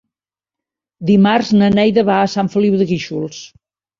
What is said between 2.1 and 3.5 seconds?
a Sant Feliu de Guíxols.